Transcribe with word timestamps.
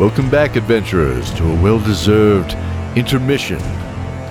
Welcome 0.00 0.30
back, 0.30 0.56
adventurers, 0.56 1.30
to 1.34 1.44
a 1.44 1.62
well 1.62 1.78
deserved 1.78 2.54
intermission 2.96 3.58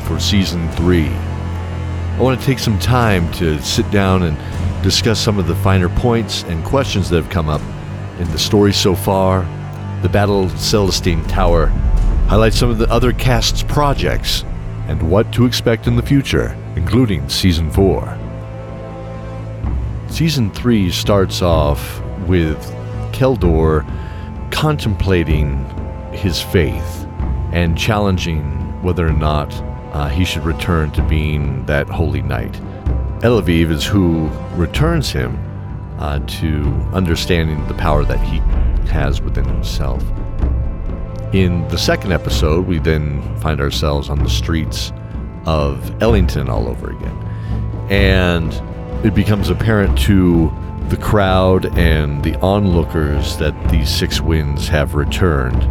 for 0.07 0.19
season 0.19 0.67
three. 0.71 1.09
I 1.09 2.17
want 2.19 2.39
to 2.39 2.43
take 2.43 2.57
some 2.57 2.79
time 2.79 3.31
to 3.33 3.61
sit 3.61 3.89
down 3.91 4.23
and 4.23 4.35
discuss 4.81 5.19
some 5.19 5.37
of 5.37 5.45
the 5.45 5.53
finer 5.53 5.87
points 5.87 6.41
and 6.45 6.65
questions 6.65 7.07
that 7.11 7.21
have 7.21 7.31
come 7.31 7.49
up 7.49 7.61
in 8.19 8.27
the 8.31 8.39
story 8.39 8.73
so 8.73 8.95
far, 8.95 9.41
the 10.01 10.09
Battle 10.09 10.49
Celestine 10.57 11.23
Tower, 11.27 11.67
highlight 12.27 12.55
some 12.55 12.71
of 12.71 12.79
the 12.79 12.89
other 12.89 13.13
cast's 13.13 13.61
projects, 13.61 14.41
and 14.87 14.99
what 15.03 15.31
to 15.33 15.45
expect 15.45 15.85
in 15.85 15.95
the 15.95 16.01
future, 16.01 16.57
including 16.77 17.29
season 17.29 17.69
four. 17.69 18.17
Season 20.09 20.49
3 20.49 20.89
starts 20.89 21.43
off 21.43 22.01
with 22.21 22.57
Keldor 23.13 23.85
contemplating 24.59 25.63
his 26.11 26.41
faith 26.41 27.07
and 27.53 27.77
challenging 27.77 28.43
whether 28.83 29.07
or 29.07 29.13
not 29.13 29.53
uh, 29.93 30.09
he 30.09 30.25
should 30.25 30.43
return 30.43 30.91
to 30.91 31.01
being 31.03 31.65
that 31.65 31.87
holy 31.87 32.21
knight. 32.21 32.51
Elaviv 33.21 33.71
is 33.71 33.85
who 33.85 34.27
returns 34.55 35.09
him 35.13 35.39
uh, 35.97 36.19
to 36.27 36.65
understanding 36.91 37.65
the 37.69 37.73
power 37.75 38.03
that 38.03 38.19
he 38.19 38.39
has 38.91 39.21
within 39.21 39.45
himself. 39.45 40.03
In 41.33 41.65
the 41.69 41.77
second 41.77 42.11
episode, 42.11 42.67
we 42.67 42.79
then 42.79 43.21
find 43.39 43.61
ourselves 43.61 44.09
on 44.09 44.21
the 44.21 44.29
streets 44.29 44.91
of 45.45 46.03
Ellington 46.03 46.49
all 46.49 46.67
over 46.67 46.91
again. 46.91 47.87
And 47.89 48.51
it 49.05 49.15
becomes 49.15 49.49
apparent 49.49 49.97
to 49.99 50.53
the 50.89 50.97
crowd 50.97 51.77
and 51.77 52.23
the 52.23 52.35
onlookers 52.37 53.37
that 53.37 53.53
these 53.69 53.89
six 53.89 54.19
winds 54.19 54.67
have 54.67 54.95
returned, 54.95 55.63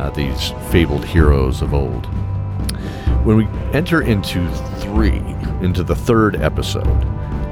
uh, 0.00 0.10
these 0.10 0.52
fabled 0.70 1.04
heroes 1.04 1.60
of 1.60 1.74
old. 1.74 2.06
When 3.24 3.36
we 3.36 3.46
enter 3.72 4.00
into 4.02 4.50
three, 4.78 5.22
into 5.60 5.82
the 5.82 5.94
third 5.94 6.36
episode, 6.36 6.86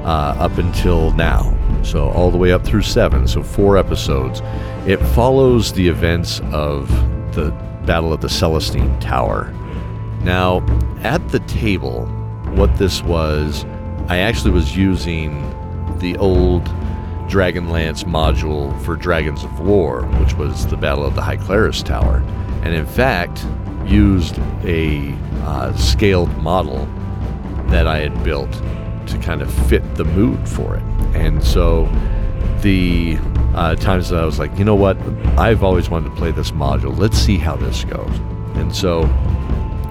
uh, 0.03 0.35
up 0.37 0.57
until 0.57 1.11
now, 1.11 1.55
so 1.83 2.09
all 2.09 2.31
the 2.31 2.37
way 2.37 2.51
up 2.51 2.65
through 2.65 2.81
seven, 2.81 3.27
so 3.27 3.43
four 3.43 3.77
episodes, 3.77 4.41
it 4.87 4.97
follows 5.15 5.71
the 5.73 5.87
events 5.87 6.41
of 6.51 6.89
the 7.35 7.51
Battle 7.85 8.11
of 8.11 8.21
the 8.21 8.29
Celestine 8.29 8.99
Tower. 8.99 9.53
Now, 10.21 10.65
at 11.03 11.27
the 11.29 11.39
table, 11.41 12.05
what 12.55 12.75
this 12.77 13.03
was 13.03 13.65
I 14.09 14.17
actually 14.17 14.51
was 14.51 14.75
using 14.75 15.41
the 15.99 16.17
old 16.17 16.67
Dragonlance 17.27 18.03
module 18.03 18.79
for 18.83 18.95
Dragons 18.95 19.43
of 19.43 19.59
War, 19.59 20.03
which 20.19 20.33
was 20.35 20.67
the 20.67 20.77
Battle 20.77 21.05
of 21.05 21.15
the 21.15 21.21
High 21.21 21.37
Clerist's 21.37 21.83
Tower, 21.83 22.17
and 22.63 22.73
in 22.73 22.85
fact 22.85 23.45
used 23.85 24.37
a 24.63 25.13
uh, 25.41 25.75
scaled 25.75 26.35
model 26.37 26.85
that 27.67 27.87
I 27.87 27.99
had 27.99 28.23
built 28.23 28.51
to 29.07 29.17
kind 29.21 29.41
of 29.41 29.53
fit 29.67 29.95
the 29.95 30.05
mood 30.05 30.47
for 30.47 30.75
it. 30.75 30.83
And 31.15 31.43
so 31.43 31.85
the 32.61 33.17
uh, 33.55 33.75
times 33.75 34.09
that 34.09 34.19
I 34.19 34.25
was 34.25 34.39
like, 34.39 34.57
you 34.57 34.65
know 34.65 34.75
what, 34.75 34.97
I've 35.37 35.63
always 35.63 35.89
wanted 35.89 36.09
to 36.09 36.15
play 36.15 36.31
this 36.31 36.51
module. 36.51 36.97
Let's 36.97 37.17
see 37.17 37.37
how 37.37 37.55
this 37.55 37.83
goes. 37.83 38.17
And 38.55 38.73
so 38.73 39.03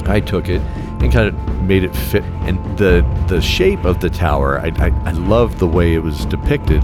I 0.07 0.21
took 0.21 0.49
it 0.49 0.61
and 1.01 1.13
kind 1.13 1.29
of 1.29 1.63
made 1.63 1.85
it 1.85 1.95
fit. 1.95 2.25
And 2.43 2.59
the 2.79 3.05
the 3.29 3.41
shape 3.41 3.85
of 3.85 4.01
the 4.01 4.11
tower, 4.11 4.61
I, 4.61 4.73
I, 4.79 4.89
I 5.05 5.13
love 5.13 5.59
the 5.59 5.67
way 5.67 5.95
it 5.95 6.03
was 6.03 6.25
depicted 6.27 6.83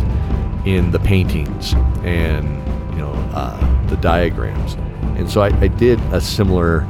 in 0.69 0.91
the 0.91 0.99
paintings 0.99 1.73
and 2.05 2.47
you 2.93 2.99
know 2.99 3.13
uh, 3.33 3.87
the 3.87 3.97
diagrams. 3.97 4.75
And 5.19 5.29
so 5.29 5.41
I, 5.41 5.47
I, 5.61 5.69
did 5.69 5.99
a 6.13 6.21
similar 6.21 6.87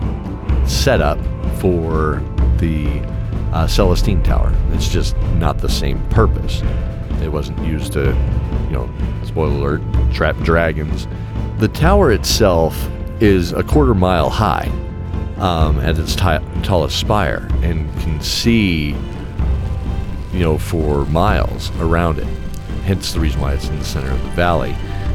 setup 0.66 1.16
for 1.60 2.20
the 2.58 3.00
uh, 3.52 3.68
Celestine 3.68 4.22
Tower. 4.24 4.52
It's 4.72 4.88
just 4.88 5.16
not 5.36 5.58
the 5.58 5.68
same 5.68 6.04
purpose. 6.08 6.60
It 7.22 7.28
wasn't 7.28 7.64
used 7.64 7.92
to, 7.92 8.06
you 8.64 8.72
know, 8.72 8.90
spoiler 9.24 9.54
alert, 9.54 10.12
trap 10.12 10.36
dragons. 10.38 11.06
The 11.58 11.68
tower 11.68 12.10
itself 12.10 12.90
is 13.20 13.52
a 13.52 13.62
quarter 13.62 13.94
mile 13.94 14.28
high 14.28 14.68
um, 15.36 15.78
at 15.78 15.98
its 15.98 16.16
t- 16.16 16.62
tallest 16.64 16.98
spire 16.98 17.48
and 17.62 17.88
can 18.00 18.20
see, 18.20 18.96
you 20.32 20.40
know, 20.40 20.58
for 20.58 21.04
miles 21.06 21.70
around 21.78 22.18
it. 22.18 22.26
Hence 22.80 23.12
the 23.12 23.20
reason 23.20 23.40
why 23.40 23.54
it's 23.54 23.68
in 23.68 23.78
the 23.78 23.84
center 23.84 24.10
of 24.10 24.22
the 24.22 24.30
valley. 24.30 24.72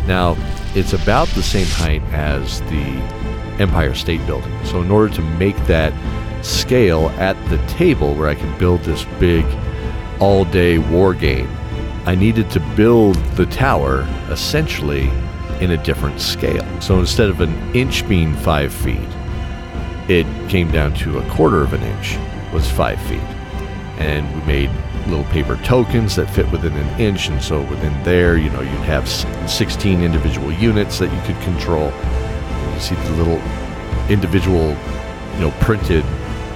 Now, 0.07 0.35
it's 0.75 0.93
about 0.93 1.27
the 1.29 1.43
same 1.43 1.67
height 1.67 2.01
as 2.11 2.61
the 2.61 2.83
Empire 3.59 3.93
State 3.93 4.25
Building. 4.25 4.53
So, 4.65 4.81
in 4.81 4.91
order 4.91 5.13
to 5.15 5.21
make 5.21 5.57
that 5.65 5.93
scale 6.43 7.09
at 7.11 7.37
the 7.49 7.57
table 7.67 8.13
where 8.15 8.27
I 8.27 8.35
can 8.35 8.57
build 8.57 8.81
this 8.81 9.05
big 9.19 9.45
all 10.19 10.45
day 10.45 10.77
war 10.77 11.13
game, 11.13 11.49
I 12.05 12.15
needed 12.15 12.49
to 12.51 12.59
build 12.75 13.15
the 13.35 13.45
tower 13.45 14.01
essentially 14.29 15.09
in 15.61 15.71
a 15.71 15.83
different 15.83 16.19
scale. 16.19 16.65
So 16.81 16.99
instead 16.99 17.29
of 17.29 17.39
an 17.39 17.53
inch 17.73 18.07
being 18.09 18.35
five 18.35 18.73
feet, 18.73 19.07
it 20.09 20.27
came 20.49 20.69
down 20.69 20.93
to 20.95 21.19
a 21.19 21.29
quarter 21.29 21.61
of 21.61 21.71
an 21.73 21.81
inch 21.81 22.17
was 22.53 22.69
five 22.69 23.01
feet 23.03 23.21
and 23.97 24.29
we 24.35 24.45
made 24.45 24.69
little 25.07 25.25
paper 25.25 25.57
tokens 25.57 26.15
that 26.15 26.29
fit 26.29 26.49
within 26.51 26.73
an 26.73 26.99
inch 26.99 27.27
and 27.27 27.41
so 27.41 27.61
within 27.63 28.03
there 28.03 28.37
you 28.37 28.49
know 28.51 28.61
you'd 28.61 28.71
have 28.81 29.07
16 29.49 30.01
individual 30.01 30.51
units 30.51 30.99
that 30.99 31.13
you 31.13 31.21
could 31.33 31.41
control. 31.43 31.91
You 32.73 32.79
see 32.79 32.95
the 32.95 33.11
little 33.11 33.41
individual 34.09 34.69
you 35.35 35.39
know 35.39 35.51
printed 35.59 36.05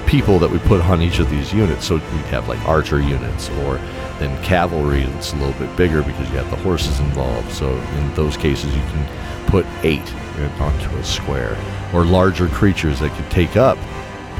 people 0.08 0.40
that 0.40 0.50
we 0.50 0.58
put 0.60 0.82
on 0.82 1.02
each 1.02 1.20
of 1.20 1.30
these 1.30 1.54
units. 1.54 1.86
So 1.86 1.96
we'd 1.96 2.26
have 2.28 2.48
like 2.48 2.60
archer 2.66 3.00
units 3.02 3.50
or 3.50 3.78
then 4.20 4.42
cavalry 4.44 5.04
that's 5.04 5.34
a 5.34 5.36
little 5.36 5.60
bit 5.60 5.76
bigger 5.76 6.02
because 6.02 6.30
you 6.30 6.38
have 6.38 6.50
the 6.50 6.58
horses 6.58 7.00
involved. 7.00 7.52
So 7.52 7.70
in 7.70 8.14
those 8.16 8.38
cases 8.38 8.74
you 8.74 8.82
can 8.82 9.46
put 9.48 9.66
eight 9.84 10.14
onto 10.60 10.90
a 10.98 11.04
square 11.04 11.58
or 11.94 12.06
larger 12.06 12.48
creatures 12.48 13.00
that 13.00 13.16
could 13.16 13.30
take 13.30 13.58
up, 13.58 13.78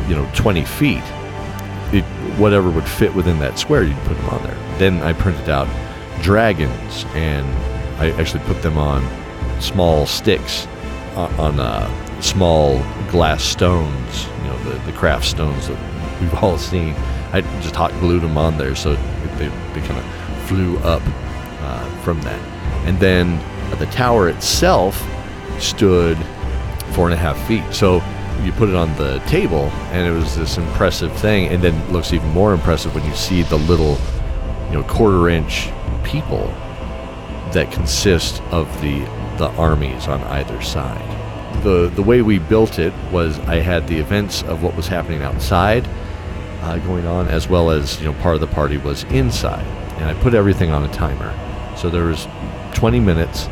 you 0.08 0.16
know, 0.16 0.30
20 0.34 0.64
feet. 0.64 1.04
It, 1.94 2.04
whatever 2.38 2.70
would 2.70 2.88
fit 2.88 3.14
within 3.14 3.40
that 3.40 3.58
square, 3.58 3.84
you'd 3.84 3.98
put 4.00 4.18
them 4.18 4.30
on 4.30 4.44
there. 4.44 4.78
Then 4.78 5.02
I 5.02 5.14
printed 5.14 5.50
out 5.50 5.68
dragons, 6.22 7.06
and 7.14 7.48
I 8.00 8.12
actually 8.20 8.44
put 8.44 8.62
them 8.62 8.78
on 8.78 9.08
small 9.62 10.06
sticks, 10.06 10.68
uh, 11.16 11.34
on 11.40 11.60
uh, 11.60 12.22
small 12.22 12.80
glass 13.10 13.44
stones, 13.44 14.28
you 14.42 14.44
know, 14.44 14.60
the, 14.64 14.92
the 14.92 14.98
craft 14.98 15.26
stones 15.26 15.68
that 15.68 16.22
we've 16.22 16.34
all 16.44 16.58
seen. 16.58 16.94
I 17.34 17.42
just 17.62 17.76
hot 17.76 17.92
glued 18.00 18.22
them 18.22 18.38
on 18.38 18.58
there 18.58 18.76
so 18.76 18.96
they, 19.38 19.48
they 19.74 19.82
kind 19.88 19.98
of 19.98 20.06
flew 20.48 20.78
up 20.80 21.02
uh, 21.62 22.02
from 22.02 22.22
that. 22.22 22.40
And 22.88 23.00
then 23.00 23.38
the 23.80 23.86
tower 23.88 24.30
itself 24.30 25.06
stood 25.60 26.18
four 26.92 27.06
and 27.06 27.14
a 27.14 27.18
half 27.18 27.38
feet. 27.48 27.64
So 27.74 28.02
you 28.44 28.52
put 28.52 28.70
it 28.70 28.76
on 28.76 28.96
the 28.98 29.20
table, 29.28 29.66
and 29.92 30.08
it 30.08 30.12
was 30.12 30.36
this 30.36 30.58
impressive 30.58 31.12
thing. 31.18 31.48
And 31.48 31.64
then 31.64 31.76
it 31.76 31.92
looks 31.92 32.14
even 32.14 32.30
more 32.30 32.54
impressive 32.54 32.94
when 32.94 33.06
you 33.06 33.16
see 33.16 33.44
the 33.44 33.58
little, 33.58 33.98
you 34.68 34.74
know, 34.74 34.84
quarter 34.84 35.30
inch 35.30 35.70
people 36.04 36.48
that 37.52 37.72
consist 37.72 38.42
of 38.52 38.68
the 38.82 39.00
the 39.38 39.50
armies 39.52 40.08
on 40.08 40.22
either 40.24 40.62
side. 40.62 41.64
The 41.64 41.92
the 41.94 42.02
way 42.04 42.22
we 42.22 42.40
built 42.40 42.80
it 42.80 42.94
was 43.12 43.40
I 43.42 43.56
had 43.56 43.88
the 43.88 43.98
events 43.98 44.44
of 44.44 44.64
what 44.64 44.76
was 44.76 44.88
happening 44.88 45.22
outside 45.22 45.88
uh, 46.62 46.78
going 46.80 47.06
on, 47.06 47.28
as 47.28 47.48
well 47.48 47.70
as 47.70 48.00
you 48.00 48.06
know 48.06 48.14
part 48.22 48.36
of 48.36 48.42
the 48.42 48.48
party 48.48 48.78
was 48.78 49.04
inside, 49.06 49.66
and 49.98 50.06
I 50.06 50.14
put 50.22 50.34
everything 50.34 50.72
on 50.72 50.84
a 50.84 50.94
timer. 50.94 51.34
So 51.78 51.90
there 51.90 52.06
was 52.06 52.28
20 52.74 53.00
minutes 53.00 53.48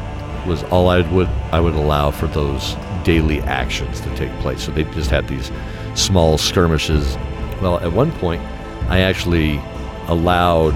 was 0.45 0.63
all 0.65 0.89
I 0.89 1.01
would 1.11 1.27
I 1.51 1.59
would 1.59 1.73
allow 1.73 2.11
for 2.11 2.27
those 2.27 2.75
daily 3.05 3.39
actions 3.41 4.01
to 4.01 4.13
take 4.17 4.31
place. 4.39 4.65
So 4.65 4.71
they 4.71 4.83
just 4.83 5.09
had 5.09 5.27
these 5.29 5.51
small 5.93 6.37
skirmishes. 6.37 7.15
Well, 7.61 7.79
at 7.79 7.93
one 7.93 8.11
point, 8.13 8.41
I 8.89 8.99
actually 8.99 9.61
allowed 10.07 10.75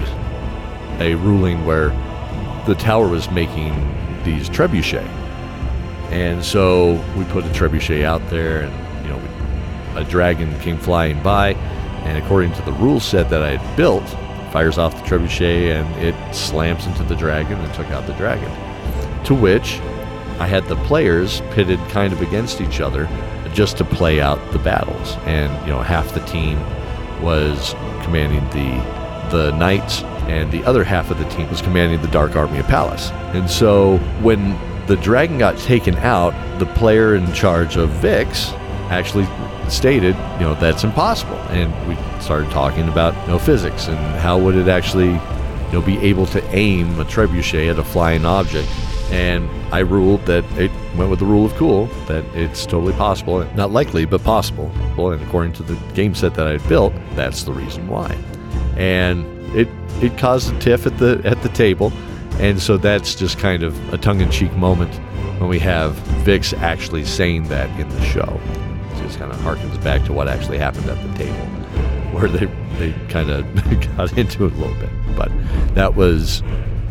a 1.00 1.14
ruling 1.16 1.66
where 1.66 1.90
the 2.66 2.74
tower 2.74 3.08
was 3.08 3.30
making 3.30 3.74
these 4.24 4.48
trebuchet, 4.48 5.06
and 6.10 6.42
so 6.44 6.92
we 7.16 7.24
put 7.24 7.44
a 7.44 7.48
trebuchet 7.48 8.04
out 8.04 8.26
there, 8.30 8.62
and 8.62 9.04
you 9.04 9.10
know, 9.10 9.98
a 10.00 10.04
dragon 10.04 10.58
came 10.60 10.78
flying 10.78 11.22
by, 11.22 11.52
and 12.04 12.18
according 12.22 12.52
to 12.54 12.62
the 12.62 12.72
rule 12.72 13.00
set 13.00 13.28
that 13.30 13.42
I 13.42 13.56
had 13.56 13.76
built, 13.76 14.06
fires 14.52 14.78
off 14.78 14.94
the 14.94 15.08
trebuchet 15.08 15.80
and 15.80 16.04
it 16.04 16.34
slams 16.34 16.86
into 16.86 17.02
the 17.04 17.14
dragon 17.14 17.58
and 17.58 17.74
took 17.74 17.86
out 17.88 18.06
the 18.06 18.14
dragon. 18.14 18.50
To 19.24 19.34
which 19.34 19.78
I 20.40 20.46
had 20.46 20.64
the 20.64 20.76
players 20.84 21.42
pitted 21.52 21.78
kind 21.90 22.12
of 22.12 22.22
against 22.22 22.60
each 22.60 22.80
other 22.80 23.06
just 23.52 23.76
to 23.76 23.84
play 23.84 24.20
out 24.20 24.38
the 24.52 24.58
battles. 24.58 25.16
And, 25.26 25.52
you 25.66 25.72
know, 25.72 25.80
half 25.80 26.14
the 26.14 26.20
team 26.20 26.58
was 27.22 27.74
commanding 28.02 28.44
the 28.50 29.00
the 29.30 29.52
knights 29.52 30.02
and 30.26 30.50
the 30.50 30.64
other 30.64 30.82
half 30.82 31.10
of 31.10 31.18
the 31.18 31.28
team 31.30 31.48
was 31.48 31.62
commanding 31.62 32.00
the 32.02 32.08
Dark 32.08 32.36
Army 32.36 32.58
of 32.58 32.66
Pallas. 32.66 33.10
And 33.32 33.48
so 33.48 33.98
when 34.22 34.58
the 34.86 34.96
dragon 34.96 35.38
got 35.38 35.56
taken 35.58 35.94
out, 35.96 36.34
the 36.58 36.66
player 36.66 37.14
in 37.14 37.32
charge 37.32 37.76
of 37.76 37.90
Vix 37.90 38.50
actually 38.90 39.26
stated, 39.68 40.16
you 40.34 40.40
know, 40.40 40.54
that's 40.54 40.82
impossible. 40.82 41.36
And 41.50 41.72
we 41.88 41.96
started 42.20 42.50
talking 42.50 42.88
about, 42.88 43.14
you 43.22 43.32
know, 43.32 43.38
physics 43.38 43.86
and 43.86 43.98
how 44.18 44.38
would 44.38 44.56
it 44.56 44.66
actually, 44.68 45.12
you 45.12 45.72
know, 45.72 45.80
be 45.80 45.98
able 45.98 46.26
to 46.26 46.44
aim 46.54 46.98
a 46.98 47.04
trebuchet 47.04 47.70
at 47.70 47.78
a 47.78 47.84
flying 47.84 48.24
object. 48.24 48.68
And 49.10 49.50
I 49.74 49.80
ruled 49.80 50.24
that 50.26 50.44
it 50.56 50.70
went 50.96 51.10
with 51.10 51.18
the 51.18 51.24
rule 51.24 51.44
of 51.44 51.54
cool, 51.54 51.86
that 52.06 52.24
it's 52.34 52.64
totally 52.64 52.92
possible, 52.92 53.44
not 53.54 53.72
likely, 53.72 54.04
but 54.04 54.22
possible. 54.22 54.70
Well, 54.96 55.12
and 55.12 55.22
according 55.22 55.52
to 55.54 55.62
the 55.64 55.74
game 55.94 56.14
set 56.14 56.34
that 56.34 56.46
I 56.46 56.52
had 56.52 56.68
built, 56.68 56.92
that's 57.14 57.42
the 57.42 57.52
reason 57.52 57.88
why. 57.88 58.16
And 58.76 59.26
it 59.54 59.68
it 60.00 60.16
caused 60.16 60.54
a 60.54 60.58
tiff 60.60 60.86
at 60.86 60.96
the 60.98 61.20
at 61.24 61.42
the 61.42 61.48
table, 61.50 61.92
and 62.38 62.60
so 62.60 62.76
that's 62.76 63.14
just 63.14 63.38
kind 63.38 63.62
of 63.62 63.92
a 63.92 63.98
tongue-in-cheek 63.98 64.52
moment 64.52 64.94
when 65.40 65.48
we 65.48 65.58
have 65.58 65.94
Vix 66.24 66.52
actually 66.52 67.04
saying 67.04 67.48
that 67.48 67.68
in 67.80 67.88
the 67.88 68.04
show. 68.04 68.40
It 68.92 69.02
just 69.02 69.18
kind 69.18 69.32
of 69.32 69.38
harkens 69.38 69.82
back 69.82 70.04
to 70.04 70.12
what 70.12 70.28
actually 70.28 70.58
happened 70.58 70.88
at 70.88 71.02
the 71.02 71.24
table, 71.24 71.46
where 72.12 72.28
they 72.28 72.46
they 72.78 72.92
kind 73.08 73.30
of 73.30 73.44
got 73.96 74.16
into 74.16 74.46
it 74.46 74.52
a 74.52 74.56
little 74.56 74.74
bit. 74.76 74.90
But 75.16 75.32
that 75.74 75.96
was 75.96 76.42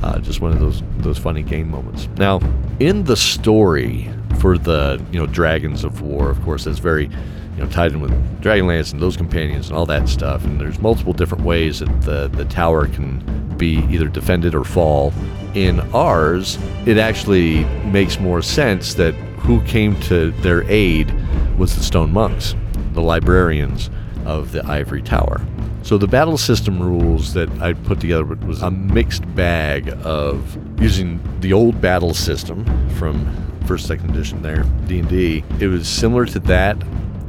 uh, 0.02 0.20
just 0.20 0.42
one 0.42 0.52
of 0.52 0.60
those 0.60 0.84
those 0.98 1.18
funny 1.18 1.44
game 1.44 1.70
moments. 1.70 2.08
Now, 2.18 2.40
in 2.80 3.04
the 3.04 3.16
story 3.16 4.10
for 4.40 4.58
the 4.58 5.04
you 5.12 5.20
know 5.20 5.28
Dragons 5.28 5.84
of 5.84 6.02
War, 6.02 6.30
of 6.30 6.42
course, 6.44 6.64
that's 6.66 6.80
very 6.80 7.06
you 7.06 7.64
know 7.64 7.68
tied 7.68 7.92
in 7.92 8.02
with 8.02 8.12
Dragonlance 8.42 8.94
and 8.94 9.02
those 9.02 9.18
companions 9.18 9.70
and 9.70 9.78
all 9.78 9.86
that 9.88 10.08
stuff. 10.08 10.44
And 10.46 10.60
there's 10.60 10.80
multiple 10.80 11.14
different 11.14 11.44
ways 11.44 11.80
that 11.80 12.02
the 12.02 12.30
the 12.30 12.46
tower 12.46 12.88
can 12.88 13.58
be 13.58 13.80
either 13.90 14.08
defended 14.08 14.56
or 14.56 14.64
fall. 14.64 15.14
In 15.54 15.80
ours, 15.94 16.58
it 16.86 16.98
actually 16.98 17.66
makes 17.86 18.20
more 18.20 18.42
sense 18.42 18.94
that 18.94 19.14
who 19.40 19.62
came 19.64 20.00
to 20.02 20.32
their 20.42 20.64
aid 20.70 21.14
was 21.58 21.76
the 21.76 21.84
stone 21.84 22.14
monks, 22.14 22.56
the 22.94 23.02
librarians 23.02 23.90
of 24.26 24.52
the 24.52 24.66
ivory 24.66 25.02
tower. 25.02 25.42
So 25.82 25.98
the 25.98 26.08
battle 26.08 26.38
system 26.38 26.82
rules 26.82 27.34
that 27.34 27.50
I 27.62 27.74
put 27.74 28.00
together 28.00 28.24
was 28.24 28.62
a 28.62 28.70
mixed 28.70 29.24
bag 29.36 29.90
of 30.04 30.58
using 30.80 31.20
the 31.40 31.54
old 31.54 31.82
battle 31.82 32.14
system 32.14 32.66
from 32.96 33.28
first 33.66 33.88
second 33.88 34.10
edition 34.12 34.42
there 34.42 34.64
D&D. 34.88 35.44
It 35.60 35.68
was 35.68 35.88
similar 35.88 36.26
to 36.26 36.40
that 36.42 36.82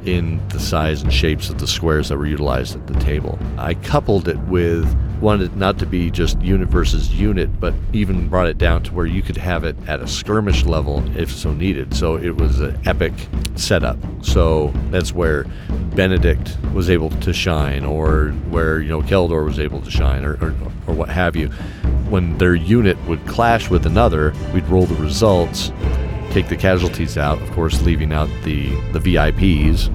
in 0.04 0.46
the 0.48 0.58
size 0.58 1.02
and 1.02 1.12
shapes 1.12 1.50
of 1.50 1.58
the 1.58 1.66
squares 1.66 2.08
that 2.08 2.16
were 2.16 2.26
utilized 2.26 2.74
at 2.74 2.86
the 2.86 2.98
table. 3.00 3.38
I 3.58 3.74
coupled 3.74 4.28
it 4.28 4.38
with 4.40 4.86
wanted 5.20 5.56
not 5.56 5.78
to 5.78 5.86
be 5.86 6.10
just 6.10 6.40
unit 6.40 6.68
versus 6.68 7.12
unit, 7.12 7.60
but 7.60 7.74
even 7.92 8.28
brought 8.28 8.46
it 8.46 8.58
down 8.58 8.82
to 8.84 8.94
where 8.94 9.06
you 9.06 9.22
could 9.22 9.36
have 9.36 9.64
it 9.64 9.76
at 9.86 10.00
a 10.00 10.08
skirmish 10.08 10.64
level 10.64 11.04
if 11.16 11.30
so 11.30 11.52
needed. 11.52 11.94
So 11.94 12.16
it 12.16 12.36
was 12.36 12.60
an 12.60 12.78
epic 12.86 13.12
setup. 13.54 13.98
So 14.22 14.72
that's 14.90 15.12
where 15.12 15.44
Benedict 15.94 16.56
was 16.72 16.88
able 16.88 17.10
to 17.10 17.32
shine, 17.32 17.84
or 17.84 18.30
where 18.48 18.80
you 18.80 18.88
know 18.88 19.02
Keldor 19.02 19.44
was 19.44 19.58
able 19.58 19.80
to 19.82 19.90
shine, 19.90 20.24
or, 20.24 20.34
or, 20.34 20.54
or 20.86 20.94
what 20.94 21.08
have 21.08 21.36
you. 21.36 21.48
When 22.08 22.38
their 22.38 22.54
unit 22.54 22.96
would 23.06 23.24
clash 23.26 23.70
with 23.70 23.86
another, 23.86 24.32
we'd 24.52 24.66
roll 24.66 24.86
the 24.86 25.00
results 25.00 25.72
take 26.30 26.48
the 26.48 26.56
casualties 26.56 27.18
out, 27.18 27.42
of 27.42 27.50
course, 27.50 27.82
leaving 27.82 28.12
out 28.12 28.28
the, 28.44 28.68
the 28.92 29.00
VIPs 29.00 29.90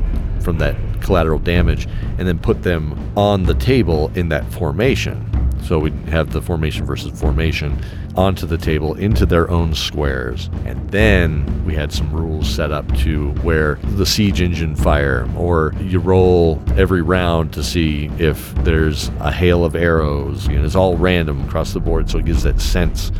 from 0.45 0.59
that 0.59 0.77
collateral 1.01 1.39
damage, 1.39 1.88
and 2.18 2.27
then 2.27 2.39
put 2.39 2.63
them 2.63 2.97
on 3.18 3.44
the 3.44 3.56
table 3.56 4.12
in 4.15 4.30
that 4.30 4.45
formation. 4.53 5.30
So 5.63 5.80
we'd 5.80 5.94
have 6.09 6.31
the 6.31 6.42
formation 6.44 6.86
versus 6.86 7.19
formation 7.19 7.81
onto 8.15 8.45
the 8.45 8.57
table 8.57 8.94
into 8.94 9.25
their 9.25 9.50
own 9.50 9.74
squares. 9.74 10.50
And 10.63 10.89
then 10.92 11.65
we 11.65 11.74
had 11.74 11.92
some 11.92 12.13
rules 12.13 12.47
set 12.47 12.71
up 12.71 12.88
to 13.00 13.31
where 13.42 13.75
the 13.95 14.06
siege 14.06 14.42
engine 14.42 14.75
fire, 14.75 15.27
or 15.36 15.74
you 15.81 16.00
roll 16.00 16.62
every 16.77 17.01
round 17.01 17.51
to 17.53 17.63
see 17.63 18.12
if 18.19 18.53
there's 18.63 19.09
a 19.19 19.31
hail 19.31 19.65
of 19.65 19.75
arrows. 19.75 20.48
You 20.48 20.59
know, 20.59 20.65
it's 20.65 20.75
all 20.75 20.98
random 20.98 21.44
across 21.45 21.74
the 21.74 21.80
board, 21.80 22.09
so 22.09 22.19
it 22.19 22.25
gives 22.25 22.44
that 22.44 22.62
sense 22.62 23.12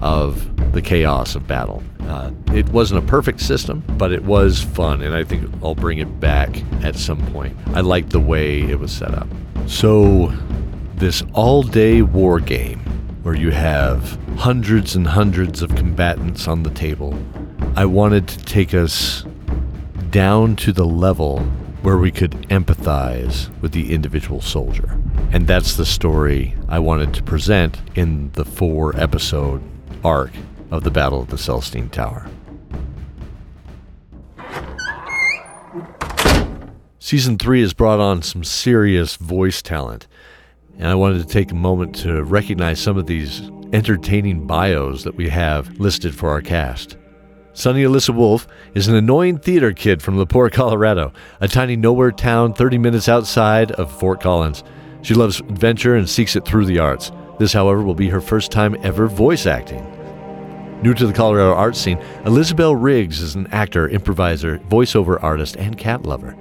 of 0.00 0.72
the 0.72 0.82
chaos 0.82 1.34
of 1.34 1.46
battle. 1.46 1.82
Uh, 2.00 2.30
it 2.52 2.68
wasn't 2.70 3.02
a 3.02 3.06
perfect 3.06 3.40
system, 3.40 3.82
but 3.98 4.12
it 4.12 4.24
was 4.24 4.62
fun, 4.62 5.02
and 5.02 5.14
I 5.14 5.24
think 5.24 5.48
I'll 5.62 5.74
bring 5.74 5.98
it 5.98 6.20
back 6.20 6.62
at 6.82 6.96
some 6.96 7.24
point. 7.32 7.56
I 7.68 7.80
liked 7.80 8.10
the 8.10 8.20
way 8.20 8.62
it 8.62 8.78
was 8.78 8.92
set 8.92 9.14
up. 9.14 9.28
So, 9.66 10.32
this 10.96 11.22
all 11.32 11.62
day 11.62 12.02
war 12.02 12.40
game 12.40 12.80
where 13.22 13.34
you 13.34 13.50
have 13.50 14.18
hundreds 14.36 14.96
and 14.96 15.06
hundreds 15.06 15.62
of 15.62 15.74
combatants 15.74 16.48
on 16.48 16.62
the 16.62 16.70
table, 16.70 17.16
I 17.76 17.84
wanted 17.84 18.28
to 18.28 18.38
take 18.44 18.74
us 18.74 19.24
down 20.10 20.56
to 20.56 20.72
the 20.72 20.86
level 20.86 21.40
where 21.82 21.96
we 21.96 22.10
could 22.10 22.32
empathize 22.48 23.48
with 23.60 23.72
the 23.72 23.92
individual 23.92 24.40
soldier. 24.40 24.98
And 25.32 25.46
that's 25.46 25.76
the 25.76 25.86
story 25.86 26.54
I 26.68 26.78
wanted 26.78 27.14
to 27.14 27.22
present 27.22 27.80
in 27.94 28.30
the 28.32 28.44
four 28.44 28.96
episode 28.96 29.62
arc 30.04 30.32
of 30.70 30.84
the 30.84 30.90
Battle 30.90 31.20
of 31.20 31.28
the 31.28 31.38
Celestine 31.38 31.90
Tower. 31.90 32.26
Season 36.98 37.38
3 37.38 37.62
has 37.62 37.72
brought 37.72 37.98
on 37.98 38.22
some 38.22 38.44
serious 38.44 39.16
voice 39.16 39.62
talent, 39.62 40.06
and 40.78 40.86
I 40.86 40.94
wanted 40.94 41.18
to 41.18 41.26
take 41.26 41.50
a 41.50 41.56
moment 41.56 41.94
to 41.96 42.22
recognize 42.22 42.80
some 42.80 42.96
of 42.96 43.06
these 43.06 43.50
entertaining 43.72 44.46
bios 44.46 45.04
that 45.04 45.16
we 45.16 45.28
have 45.28 45.78
listed 45.80 46.14
for 46.14 46.30
our 46.30 46.42
cast. 46.42 46.96
Sunny 47.52 47.82
Alyssa 47.82 48.14
Wolf 48.14 48.46
is 48.74 48.86
an 48.86 48.94
annoying 48.94 49.38
theater 49.38 49.72
kid 49.72 50.02
from 50.02 50.18
LaPorte, 50.18 50.52
Colorado, 50.52 51.12
a 51.40 51.48
tiny 51.48 51.76
nowhere 51.76 52.12
town 52.12 52.54
30 52.54 52.78
minutes 52.78 53.08
outside 53.08 53.72
of 53.72 53.90
Fort 53.98 54.20
Collins. 54.20 54.62
She 55.02 55.14
loves 55.14 55.40
adventure 55.40 55.96
and 55.96 56.08
seeks 56.08 56.36
it 56.36 56.44
through 56.44 56.66
the 56.66 56.78
arts. 56.78 57.10
This, 57.40 57.54
however, 57.54 57.82
will 57.82 57.94
be 57.94 58.10
her 58.10 58.20
first 58.20 58.52
time 58.52 58.76
ever 58.82 59.06
voice 59.06 59.46
acting. 59.46 59.82
New 60.82 60.92
to 60.92 61.06
the 61.06 61.12
Colorado 61.14 61.54
art 61.54 61.74
scene, 61.74 61.98
Elizabeth 62.26 62.74
Riggs 62.76 63.22
is 63.22 63.34
an 63.34 63.46
actor, 63.46 63.88
improviser, 63.88 64.58
voiceover 64.68 65.18
artist, 65.22 65.56
and 65.56 65.78
cat 65.78 66.02
lover. 66.02 66.36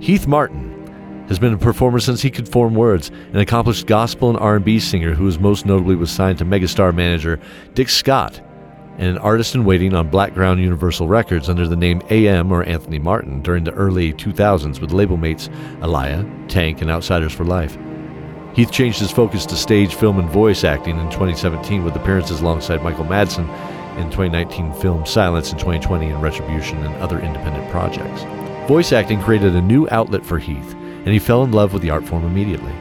Heath 0.00 0.26
Martin 0.26 1.24
has 1.28 1.38
been 1.38 1.54
a 1.54 1.56
performer 1.56 2.00
since 2.00 2.20
he 2.20 2.32
could 2.32 2.48
form 2.48 2.74
words, 2.74 3.10
an 3.32 3.38
accomplished 3.38 3.86
gospel 3.86 4.28
and 4.28 4.36
R&B 4.40 4.80
singer 4.80 5.14
who 5.14 5.28
is 5.28 5.38
most 5.38 5.66
notably 5.66 5.94
was 5.94 6.10
signed 6.10 6.38
to 6.38 6.44
megastar 6.44 6.92
manager 6.92 7.38
Dick 7.74 7.88
Scott, 7.88 8.40
and 8.98 9.10
an 9.10 9.18
artist 9.18 9.54
in 9.54 9.64
waiting 9.64 9.94
on 9.94 10.10
Blackground 10.10 10.58
Universal 10.58 11.06
Records 11.06 11.48
under 11.48 11.68
the 11.68 11.76
name 11.76 12.02
AM 12.10 12.50
or 12.50 12.64
Anthony 12.64 12.98
Martin 12.98 13.40
during 13.40 13.62
the 13.62 13.72
early 13.74 14.12
2000s 14.12 14.80
with 14.80 14.90
label 14.90 15.16
mates 15.16 15.48
Aaliyah, 15.78 16.48
Tank, 16.48 16.82
and 16.82 16.90
Outsiders 16.90 17.32
for 17.32 17.44
Life. 17.44 17.78
Heath 18.54 18.70
changed 18.70 19.00
his 19.00 19.10
focus 19.10 19.44
to 19.46 19.56
stage, 19.56 19.96
film, 19.96 20.20
and 20.20 20.30
voice 20.30 20.62
acting 20.62 20.96
in 21.00 21.10
2017 21.10 21.82
with 21.82 21.96
appearances 21.96 22.40
alongside 22.40 22.84
Michael 22.84 23.04
Madsen 23.04 23.48
in 23.98 24.04
2019 24.10 24.72
film 24.74 25.04
Silence 25.04 25.50
in 25.50 25.58
2020 25.58 26.10
and 26.10 26.22
Retribution 26.22 26.78
and 26.84 26.94
other 27.02 27.18
independent 27.18 27.68
projects. 27.72 28.22
Voice 28.68 28.92
acting 28.92 29.20
created 29.20 29.56
a 29.56 29.60
new 29.60 29.88
outlet 29.90 30.24
for 30.24 30.38
Heath, 30.38 30.72
and 30.72 31.08
he 31.08 31.18
fell 31.18 31.42
in 31.42 31.50
love 31.50 31.72
with 31.72 31.82
the 31.82 31.90
art 31.90 32.04
form 32.04 32.24
immediately. 32.24 32.72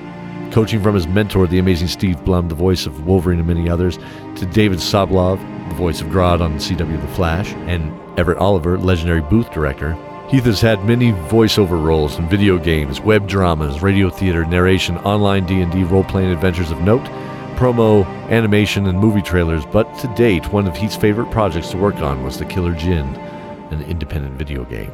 Coaching 0.52 0.80
from 0.80 0.94
his 0.94 1.08
mentor, 1.08 1.48
the 1.48 1.58
amazing 1.58 1.88
Steve 1.88 2.24
Blum, 2.24 2.50
the 2.50 2.56
voice 2.56 2.86
of 2.86 3.08
Wolverine 3.08 3.40
and 3.40 3.48
many 3.48 3.68
others, 3.68 3.98
to 4.36 4.46
David 4.46 4.78
Sobolov, 4.78 5.40
the 5.70 5.76
voice 5.76 6.02
of 6.02 6.08
Grodd 6.10 6.40
on 6.40 6.58
CW 6.58 7.02
The 7.02 7.08
Flash, 7.16 7.52
and 7.66 7.92
Everett 8.20 8.38
Oliver, 8.38 8.78
legendary 8.78 9.22
booth 9.22 9.52
director, 9.52 9.98
Heath 10.34 10.46
has 10.46 10.62
had 10.62 10.84
many 10.84 11.12
voiceover 11.12 11.80
roles 11.80 12.18
in 12.18 12.28
video 12.28 12.58
games, 12.58 13.00
web 13.00 13.28
dramas, 13.28 13.84
radio 13.84 14.10
theater, 14.10 14.44
narration, 14.44 14.98
online 14.98 15.46
D&D 15.46 15.84
role-playing 15.84 16.32
adventures 16.32 16.72
of 16.72 16.82
note, 16.82 17.04
promo, 17.56 18.04
animation, 18.32 18.88
and 18.88 18.98
movie 18.98 19.22
trailers, 19.22 19.64
but 19.64 19.84
to 20.00 20.08
date, 20.16 20.52
one 20.52 20.66
of 20.66 20.76
Heath's 20.76 20.96
favorite 20.96 21.30
projects 21.30 21.70
to 21.70 21.78
work 21.78 21.98
on 21.98 22.24
was 22.24 22.40
The 22.40 22.46
Killer 22.46 22.74
Jinn, 22.74 23.06
an 23.70 23.84
independent 23.84 24.34
video 24.34 24.66
game. 24.66 24.92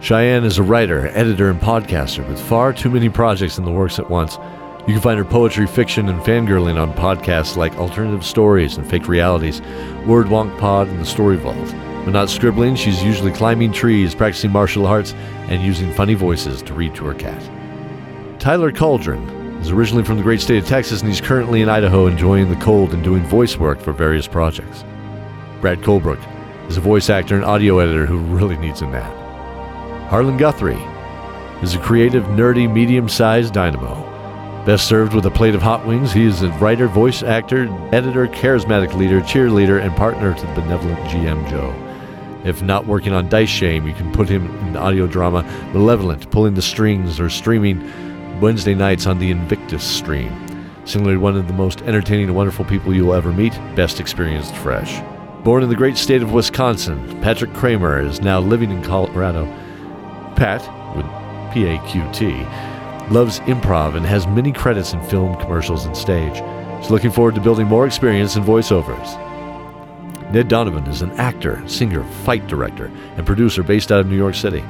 Cheyenne 0.00 0.44
is 0.44 0.56
a 0.56 0.62
writer, 0.62 1.08
editor, 1.08 1.50
and 1.50 1.60
podcaster 1.60 2.26
with 2.26 2.40
far 2.40 2.72
too 2.72 2.88
many 2.88 3.10
projects 3.10 3.58
in 3.58 3.66
the 3.66 3.70
works 3.70 3.98
at 3.98 4.08
once. 4.08 4.38
You 4.86 4.94
can 4.94 5.02
find 5.02 5.18
her 5.18 5.24
poetry, 5.26 5.66
fiction, 5.66 6.08
and 6.08 6.22
fangirling 6.22 6.80
on 6.80 6.94
podcasts 6.94 7.58
like 7.58 7.76
Alternative 7.76 8.24
Stories 8.24 8.78
and 8.78 8.88
Fake 8.88 9.06
Realities, 9.06 9.60
Word 10.06 10.28
Wonk 10.28 10.58
Pod, 10.58 10.88
and 10.88 10.98
The 10.98 11.04
Story 11.04 11.36
Vault. 11.36 11.74
When 12.08 12.14
not 12.14 12.30
scribbling, 12.30 12.74
she's 12.74 13.02
usually 13.02 13.32
climbing 13.32 13.70
trees, 13.70 14.14
practicing 14.14 14.50
martial 14.50 14.86
arts, 14.86 15.12
and 15.48 15.62
using 15.62 15.92
funny 15.92 16.14
voices 16.14 16.62
to 16.62 16.72
read 16.72 16.94
to 16.94 17.04
her 17.04 17.12
cat. 17.12 17.50
Tyler 18.40 18.72
Cauldron 18.72 19.28
is 19.60 19.70
originally 19.70 20.04
from 20.04 20.16
the 20.16 20.22
great 20.22 20.40
state 20.40 20.62
of 20.62 20.66
Texas 20.66 21.02
and 21.02 21.10
he's 21.10 21.20
currently 21.20 21.60
in 21.60 21.68
Idaho 21.68 22.06
enjoying 22.06 22.48
the 22.48 22.64
cold 22.64 22.94
and 22.94 23.04
doing 23.04 23.22
voice 23.24 23.58
work 23.58 23.78
for 23.78 23.92
various 23.92 24.26
projects. 24.26 24.86
Brad 25.60 25.82
Colebrook 25.82 26.18
is 26.70 26.78
a 26.78 26.80
voice 26.80 27.10
actor 27.10 27.36
and 27.36 27.44
audio 27.44 27.78
editor 27.78 28.06
who 28.06 28.16
really 28.16 28.56
needs 28.56 28.80
a 28.80 28.86
nap. 28.86 29.12
Harlan 30.08 30.38
Guthrie 30.38 30.82
is 31.62 31.74
a 31.74 31.78
creative, 31.78 32.24
nerdy, 32.24 32.72
medium 32.72 33.10
sized 33.10 33.52
dynamo. 33.52 34.64
Best 34.64 34.88
served 34.88 35.12
with 35.12 35.26
a 35.26 35.30
plate 35.30 35.54
of 35.54 35.60
hot 35.60 35.86
wings, 35.86 36.14
he 36.14 36.24
is 36.24 36.40
a 36.40 36.48
writer, 36.52 36.88
voice 36.88 37.22
actor, 37.22 37.68
editor, 37.92 38.26
charismatic 38.28 38.94
leader, 38.94 39.20
cheerleader, 39.20 39.82
and 39.82 39.94
partner 39.94 40.32
to 40.32 40.46
the 40.46 40.52
benevolent 40.54 41.00
GM 41.00 41.46
Joe. 41.50 41.84
If 42.44 42.62
not 42.62 42.86
working 42.86 43.12
on 43.12 43.28
Dice 43.28 43.48
Shame, 43.48 43.86
you 43.86 43.94
can 43.94 44.12
put 44.12 44.28
him 44.28 44.46
in 44.60 44.72
the 44.74 44.78
audio 44.78 45.06
drama 45.06 45.42
Malevolent, 45.72 46.30
pulling 46.30 46.54
the 46.54 46.62
strings, 46.62 47.18
or 47.18 47.28
streaming 47.28 48.40
Wednesday 48.40 48.74
nights 48.74 49.06
on 49.06 49.18
the 49.18 49.30
Invictus 49.30 49.82
stream. 49.82 50.32
Similarly, 50.84 51.18
one 51.18 51.36
of 51.36 51.48
the 51.48 51.52
most 51.52 51.82
entertaining 51.82 52.28
and 52.28 52.36
wonderful 52.36 52.64
people 52.64 52.94
you'll 52.94 53.12
ever 53.12 53.32
meet, 53.32 53.52
best 53.74 54.00
experienced 54.00 54.54
fresh. 54.54 55.02
Born 55.44 55.62
in 55.62 55.68
the 55.68 55.76
great 55.76 55.96
state 55.96 56.22
of 56.22 56.32
Wisconsin, 56.32 57.20
Patrick 57.20 57.52
Kramer 57.54 58.00
is 58.00 58.20
now 58.20 58.40
living 58.40 58.70
in 58.70 58.82
Colorado. 58.82 59.44
Pat, 60.36 60.62
with 60.96 61.06
P 61.52 61.66
A 61.66 61.78
Q 61.88 62.08
T, 62.12 62.30
loves 63.12 63.40
improv 63.40 63.96
and 63.96 64.06
has 64.06 64.26
many 64.26 64.52
credits 64.52 64.92
in 64.92 65.02
film, 65.02 65.36
commercials, 65.40 65.84
and 65.86 65.96
stage. 65.96 66.42
He's 66.80 66.90
looking 66.90 67.10
forward 67.10 67.34
to 67.34 67.40
building 67.40 67.66
more 67.66 67.86
experience 67.86 68.36
in 68.36 68.44
voiceovers. 68.44 69.27
Ned 70.30 70.48
Donovan 70.48 70.86
is 70.86 71.00
an 71.00 71.10
actor, 71.12 71.66
singer, 71.66 72.04
fight 72.24 72.46
director, 72.48 72.90
and 73.16 73.26
producer 73.26 73.62
based 73.62 73.90
out 73.90 74.00
of 74.00 74.08
New 74.08 74.16
York 74.16 74.34
City. 74.34 74.62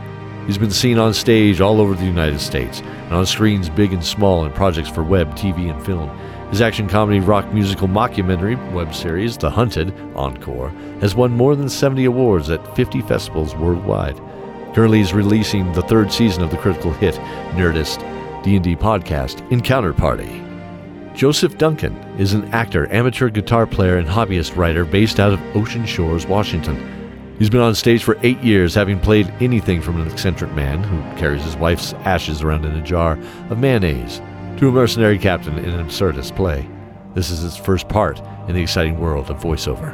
He's 0.47 0.57
been 0.57 0.71
seen 0.71 0.99
on 0.99 1.13
stage 1.13 1.61
all 1.61 1.81
over 1.81 1.95
the 1.95 2.05
United 2.05 2.41
States 2.41 2.81
and 2.81 3.13
on 3.13 3.27
screens 3.27 3.69
big 3.69 3.93
and 3.93 4.05
small 4.05 4.45
in 4.45 4.53
projects 4.53 4.89
for 4.89 5.03
web, 5.03 5.35
TV, 5.37 5.71
and 5.71 5.85
film. 5.85 6.09
His 6.51 6.63
action 6.63 6.89
comedy 6.89 7.21
rock 7.21 7.53
musical 7.53 7.89
mockumentary 7.89 8.57
web 8.73 8.95
series, 8.95 9.37
The 9.37 9.51
Hunted 9.51 9.93
Encore, 10.15 10.71
has 11.01 11.15
won 11.15 11.33
more 11.33 11.57
than 11.57 11.69
70 11.69 12.05
awards 12.05 12.49
at 12.51 12.77
50 12.77 13.03
festivals 13.03 13.55
worldwide. 13.57 14.17
Currently, 14.75 14.99
he's 14.99 15.13
releasing 15.13 15.71
the 15.73 15.83
third 15.83 16.13
season 16.13 16.43
of 16.45 16.51
the 16.51 16.57
critical 16.57 16.93
hit 16.93 17.17
Nerdist 17.57 18.01
D&D 18.45 18.77
podcast 18.77 19.47
Encounter 19.51 19.93
Party. 19.93 20.48
Joseph 21.19 21.59
Duncan 21.59 21.97
is 22.17 22.33
an 22.33 22.45
actor, 22.55 22.87
amateur 22.93 23.29
guitar 23.29 23.67
player, 23.67 23.97
and 23.97 24.07
hobbyist 24.07 24.57
writer 24.57 24.85
based 24.85 25.19
out 25.19 25.33
of 25.33 25.57
Ocean 25.57 25.85
Shores, 25.85 26.29
Washington. 26.29 27.35
He's 27.41 27.51
been 27.51 27.61
on 27.61 27.75
stage 27.75 28.05
for 28.05 28.17
eight 28.23 28.39
years, 28.39 28.73
having 28.73 29.01
played 29.01 29.35
anything 29.41 29.83
from 29.83 30.01
an 30.01 30.07
eccentric 30.07 30.53
man 30.53 30.81
who 30.81 31.19
carries 31.19 31.43
his 31.43 31.57
wife's 31.57 31.93
ashes 32.05 32.43
around 32.43 32.65
in 32.65 32.77
a 32.77 32.83
jar 32.83 33.19
of 33.51 33.59
mayonnaise 33.59 34.23
to 34.59 34.69
a 34.69 34.71
mercenary 34.71 35.19
captain 35.19 35.59
in 35.59 35.71
an 35.71 35.85
absurdist 35.85 36.37
play. 36.37 36.69
This 37.17 37.31
is 37.31 37.41
his 37.41 37.57
first 37.57 37.89
part 37.89 38.21
in 38.47 38.55
the 38.55 38.63
exciting 38.63 39.01
world 39.01 39.29
of 39.29 39.39
voiceover. 39.39 39.91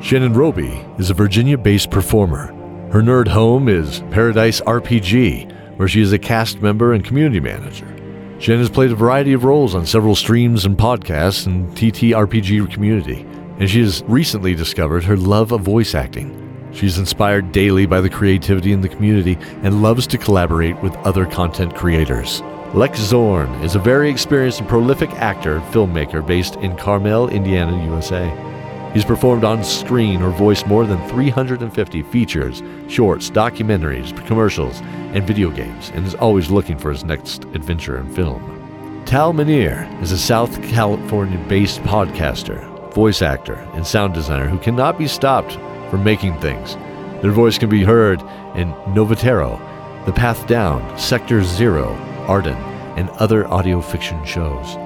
Shannon 0.00 0.34
Roby 0.34 0.86
is 0.96 1.10
a 1.10 1.14
Virginia 1.14 1.58
based 1.58 1.90
performer. 1.90 2.52
Her 2.92 3.02
nerd 3.02 3.26
home 3.26 3.68
is 3.68 4.04
Paradise 4.12 4.60
RPG, 4.60 5.76
where 5.76 5.88
she 5.88 6.00
is 6.00 6.12
a 6.12 6.20
cast 6.20 6.62
member 6.62 6.92
and 6.92 7.04
community 7.04 7.40
manager. 7.40 7.99
Shannon 8.40 8.60
has 8.60 8.70
played 8.70 8.90
a 8.90 8.94
variety 8.94 9.34
of 9.34 9.44
roles 9.44 9.74
on 9.74 9.84
several 9.84 10.16
streams 10.16 10.64
and 10.64 10.74
podcasts 10.74 11.46
in 11.46 11.70
TTRPG 11.72 12.72
community, 12.72 13.26
and 13.58 13.68
she 13.68 13.80
has 13.80 14.02
recently 14.06 14.54
discovered 14.54 15.04
her 15.04 15.16
love 15.18 15.52
of 15.52 15.60
voice 15.60 15.94
acting. 15.94 16.34
She's 16.72 16.96
inspired 16.96 17.52
daily 17.52 17.84
by 17.84 18.00
the 18.00 18.08
creativity 18.08 18.72
in 18.72 18.80
the 18.80 18.88
community 18.88 19.36
and 19.62 19.82
loves 19.82 20.06
to 20.06 20.16
collaborate 20.16 20.80
with 20.82 20.96
other 21.04 21.26
content 21.26 21.76
creators. 21.76 22.40
Lex 22.72 22.98
Zorn 23.00 23.50
is 23.62 23.74
a 23.74 23.78
very 23.78 24.08
experienced 24.08 24.60
and 24.60 24.68
prolific 24.70 25.10
actor 25.16 25.56
and 25.56 25.64
filmmaker 25.74 26.26
based 26.26 26.56
in 26.56 26.74
Carmel, 26.78 27.28
Indiana, 27.28 27.84
USA. 27.92 28.49
He's 28.92 29.04
performed 29.04 29.44
on 29.44 29.62
screen 29.62 30.20
or 30.20 30.30
voiced 30.30 30.66
more 30.66 30.84
than 30.84 31.06
350 31.08 32.02
features, 32.04 32.62
shorts, 32.88 33.30
documentaries, 33.30 34.14
commercials, 34.26 34.80
and 35.12 35.24
video 35.24 35.50
games, 35.50 35.90
and 35.94 36.04
is 36.04 36.16
always 36.16 36.50
looking 36.50 36.76
for 36.76 36.90
his 36.90 37.04
next 37.04 37.44
adventure 37.54 37.98
in 37.98 38.12
film. 38.12 39.02
Tal 39.06 39.32
Minear 39.32 39.88
is 40.02 40.10
a 40.10 40.18
South 40.18 40.60
California 40.62 41.38
based 41.48 41.80
podcaster, 41.82 42.66
voice 42.92 43.22
actor, 43.22 43.54
and 43.74 43.86
sound 43.86 44.12
designer 44.12 44.48
who 44.48 44.58
cannot 44.58 44.98
be 44.98 45.06
stopped 45.06 45.52
from 45.90 46.02
making 46.02 46.36
things. 46.40 46.74
Their 47.22 47.30
voice 47.30 47.58
can 47.58 47.68
be 47.68 47.84
heard 47.84 48.20
in 48.56 48.72
Novatero, 48.94 49.58
The 50.04 50.12
Path 50.12 50.48
Down, 50.48 50.98
Sector 50.98 51.44
Zero, 51.44 51.94
Arden, 52.26 52.56
and 52.96 53.08
other 53.10 53.46
audio 53.46 53.80
fiction 53.80 54.24
shows. 54.24 54.76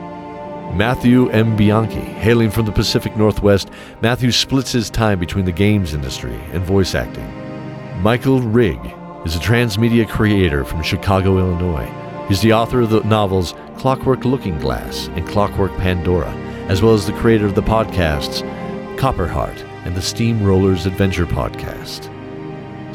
Matthew 0.73 1.29
M. 1.31 1.57
Bianchi, 1.57 2.01
hailing 2.01 2.51
from 2.51 2.67
the 2.67 2.73
Pacific 2.73 3.17
Northwest, 3.17 3.71
Matthew 4.01 4.33
splits 4.33 4.73
his 4.73 4.91
time 4.91 5.21
between 5.21 5.45
the 5.45 5.53
games 5.53 5.95
industry 5.95 6.35
and 6.53 6.65
voice 6.65 6.95
acting. 6.95 7.31
Michael 8.03 8.41
Rigg 8.41 8.81
is 9.25 9.37
a 9.37 9.39
transmedia 9.39 10.09
creator 10.09 10.65
from 10.65 10.83
Chicago, 10.83 11.39
Illinois. 11.39 11.89
He's 12.29 12.41
the 12.41 12.53
author 12.53 12.81
of 12.81 12.91
the 12.91 13.05
novels 13.05 13.55
Clockwork 13.77 14.25
Looking 14.25 14.59
Glass 14.59 15.09
and 15.15 15.29
Clockwork 15.29 15.77
Pandora, 15.77 16.33
as 16.69 16.83
well 16.83 16.95
as 16.95 17.07
the 17.07 17.13
creator 17.13 17.47
of 17.47 17.55
the 17.55 17.63
podcasts 17.63 18.43
Copperheart 18.97 19.61
and 19.85 19.95
the 19.95 20.01
Steamrollers 20.01 20.87
Adventure 20.87 21.27
podcast. 21.27 22.11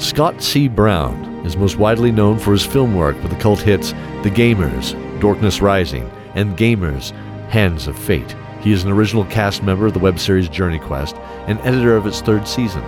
Scott 0.01 0.41
C. 0.41 0.67
Brown 0.67 1.45
is 1.45 1.57
most 1.57 1.77
widely 1.77 2.11
known 2.11 2.39
for 2.39 2.51
his 2.51 2.65
film 2.65 2.95
work 2.95 3.21
with 3.21 3.31
the 3.31 3.39
cult 3.39 3.59
hits 3.59 3.91
The 4.23 4.31
Gamers, 4.31 4.93
Darkness 5.19 5.61
Rising, 5.61 6.09
and 6.35 6.57
Gamers, 6.57 7.13
Hands 7.50 7.88
of 7.88 7.98
Fate. 7.98 8.36
He 8.62 8.72
is 8.72 8.84
an 8.84 8.91
original 8.91 9.25
cast 9.25 9.63
member 9.63 9.88
of 9.88 9.94
the 9.94 10.00
web 10.00 10.20
series 10.20 10.50
Journey 10.50 10.79
Quest 10.79 11.15
and 11.48 11.60
editor 11.62 11.96
of 11.96 12.06
its 12.06 12.22
third 12.22 12.48
season. 12.48 12.84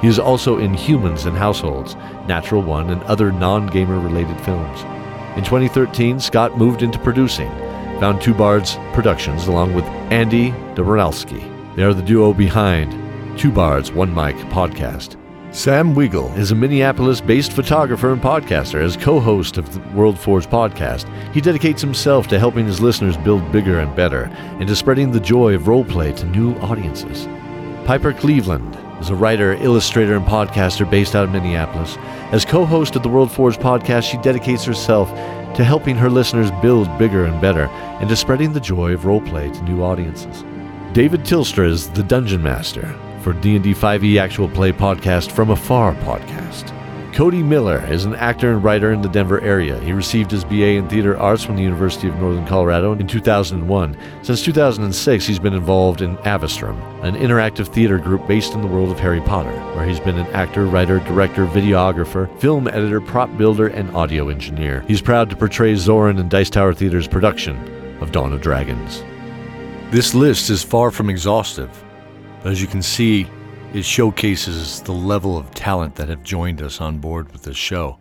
He 0.00 0.06
is 0.06 0.18
also 0.18 0.58
in 0.58 0.74
Humans 0.74 1.26
and 1.26 1.36
Households, 1.36 1.96
Natural 2.26 2.62
One, 2.62 2.90
and 2.90 3.02
other 3.02 3.32
non 3.32 3.66
gamer 3.66 3.98
related 3.98 4.40
films. 4.42 4.82
In 5.36 5.44
2013, 5.44 6.20
Scott 6.20 6.56
moved 6.56 6.82
into 6.82 6.98
producing, 7.00 7.50
found 8.00 8.20
Two 8.22 8.34
Bards 8.34 8.76
Productions 8.92 9.48
along 9.48 9.74
with 9.74 9.84
Andy 10.10 10.52
Dobrowski. 10.74 11.74
They 11.74 11.82
are 11.82 11.94
the 11.94 12.02
duo 12.02 12.32
behind 12.32 13.38
Two 13.38 13.50
Bards, 13.50 13.92
One 13.92 14.14
Mic 14.14 14.36
podcast. 14.52 15.17
Sam 15.50 15.94
Weigel 15.94 16.36
is 16.36 16.50
a 16.50 16.54
Minneapolis 16.54 17.22
based 17.22 17.52
photographer 17.52 18.12
and 18.12 18.20
podcaster. 18.20 18.82
As 18.82 18.98
co 18.98 19.18
host 19.18 19.56
of 19.56 19.72
the 19.72 19.80
World 19.96 20.18
Forge 20.18 20.46
podcast, 20.46 21.08
he 21.32 21.40
dedicates 21.40 21.80
himself 21.80 22.28
to 22.28 22.38
helping 22.38 22.66
his 22.66 22.82
listeners 22.82 23.16
build 23.16 23.50
bigger 23.50 23.80
and 23.80 23.96
better 23.96 24.24
and 24.60 24.68
to 24.68 24.76
spreading 24.76 25.10
the 25.10 25.18
joy 25.18 25.54
of 25.54 25.62
roleplay 25.62 26.14
to 26.16 26.26
new 26.26 26.52
audiences. 26.56 27.26
Piper 27.86 28.12
Cleveland 28.12 28.76
is 29.00 29.08
a 29.08 29.14
writer, 29.14 29.54
illustrator, 29.54 30.16
and 30.16 30.26
podcaster 30.26 30.88
based 30.88 31.16
out 31.16 31.24
of 31.24 31.32
Minneapolis. 31.32 31.96
As 32.30 32.44
co 32.44 32.66
host 32.66 32.94
of 32.94 33.02
the 33.02 33.08
World 33.08 33.32
Forge 33.32 33.56
podcast, 33.56 34.02
she 34.02 34.18
dedicates 34.18 34.64
herself 34.64 35.08
to 35.54 35.64
helping 35.64 35.96
her 35.96 36.10
listeners 36.10 36.50
build 36.60 36.98
bigger 36.98 37.24
and 37.24 37.40
better 37.40 37.68
and 38.00 38.08
to 38.10 38.16
spreading 38.16 38.52
the 38.52 38.60
joy 38.60 38.92
of 38.92 39.04
roleplay 39.04 39.50
to 39.50 39.62
new 39.62 39.82
audiences. 39.82 40.44
David 40.92 41.22
Tilstra 41.22 41.66
is 41.66 41.88
the 41.88 42.02
Dungeon 42.02 42.42
Master 42.42 42.94
for 43.20 43.32
D&D 43.32 43.74
5e 43.74 44.20
Actual 44.20 44.48
Play 44.48 44.72
podcast 44.72 45.32
From 45.32 45.50
Afar 45.50 45.94
podcast. 45.94 46.74
Cody 47.14 47.42
Miller 47.42 47.84
is 47.90 48.04
an 48.04 48.14
actor 48.14 48.52
and 48.52 48.62
writer 48.62 48.92
in 48.92 49.02
the 49.02 49.08
Denver 49.08 49.40
area. 49.40 49.76
He 49.80 49.92
received 49.92 50.30
his 50.30 50.44
BA 50.44 50.76
in 50.76 50.88
Theater 50.88 51.18
Arts 51.18 51.42
from 51.42 51.56
the 51.56 51.62
University 51.62 52.06
of 52.06 52.14
Northern 52.20 52.46
Colorado 52.46 52.92
in 52.92 53.08
2001. 53.08 53.96
Since 54.22 54.44
2006, 54.44 55.26
he's 55.26 55.40
been 55.40 55.54
involved 55.54 56.00
in 56.00 56.16
Avastrum, 56.18 56.78
an 57.02 57.16
interactive 57.16 57.66
theater 57.66 57.98
group 57.98 58.24
based 58.28 58.54
in 58.54 58.60
the 58.60 58.68
world 58.68 58.92
of 58.92 59.00
Harry 59.00 59.20
Potter, 59.20 59.50
where 59.74 59.84
he's 59.84 59.98
been 59.98 60.16
an 60.16 60.28
actor, 60.28 60.66
writer, 60.66 61.00
director, 61.00 61.44
videographer, 61.46 62.28
film 62.40 62.68
editor, 62.68 63.00
prop 63.00 63.36
builder, 63.36 63.66
and 63.66 63.90
audio 63.96 64.28
engineer. 64.28 64.84
He's 64.86 65.02
proud 65.02 65.28
to 65.30 65.36
portray 65.36 65.74
Zoran 65.74 66.18
in 66.18 66.28
Dice 66.28 66.50
Tower 66.50 66.72
Theater's 66.72 67.08
production 67.08 67.98
of 68.00 68.12
Dawn 68.12 68.32
of 68.32 68.42
Dragons. 68.42 69.02
This 69.90 70.14
list 70.14 70.50
is 70.50 70.62
far 70.62 70.92
from 70.92 71.10
exhaustive, 71.10 71.82
but 72.42 72.52
as 72.52 72.60
you 72.60 72.66
can 72.66 72.82
see, 72.82 73.26
it 73.74 73.84
showcases 73.84 74.80
the 74.82 74.92
level 74.92 75.36
of 75.36 75.50
talent 75.52 75.96
that 75.96 76.08
have 76.08 76.22
joined 76.22 76.62
us 76.62 76.80
on 76.80 76.98
board 76.98 77.30
with 77.32 77.42
this 77.42 77.56
show 77.56 77.98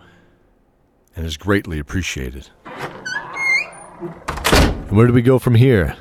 and 1.16 1.26
is 1.26 1.36
greatly 1.36 1.80
appreciated. 1.80 2.50
And 4.00 4.96
where 4.96 5.08
do 5.08 5.14
we 5.14 5.22
go 5.22 5.40
from 5.40 5.56
here? 5.56 5.96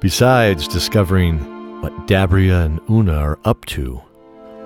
Besides 0.00 0.66
discovering 0.66 1.38
what 1.82 2.06
Dabria 2.06 2.64
and 2.64 2.80
Una 2.88 3.16
are 3.18 3.38
up 3.44 3.66
to, 3.66 4.00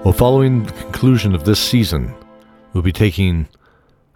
well, 0.04 0.12
following 0.12 0.62
the 0.62 0.73
conclusion 0.73 1.35
of 1.35 1.45
this 1.45 1.59
season, 1.59 2.14
we'll 2.73 2.83
be 2.83 2.92
taking 2.92 3.49